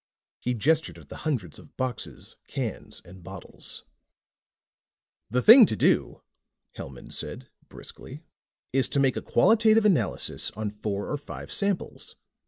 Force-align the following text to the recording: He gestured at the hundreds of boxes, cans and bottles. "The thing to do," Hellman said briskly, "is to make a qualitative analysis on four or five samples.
He 0.39 0.55
gestured 0.55 0.97
at 0.97 1.09
the 1.09 1.17
hundreds 1.29 1.59
of 1.59 1.77
boxes, 1.77 2.35
cans 2.47 3.03
and 3.05 3.21
bottles. 3.21 3.83
"The 5.29 5.43
thing 5.43 5.67
to 5.67 5.75
do," 5.75 6.23
Hellman 6.75 7.11
said 7.13 7.49
briskly, 7.69 8.23
"is 8.73 8.87
to 8.87 8.99
make 8.99 9.15
a 9.15 9.21
qualitative 9.21 9.85
analysis 9.85 10.49
on 10.55 10.71
four 10.71 11.07
or 11.11 11.17
five 11.17 11.51
samples. 11.51 12.15